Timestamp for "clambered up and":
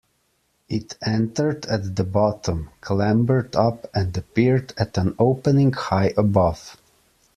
2.81-4.17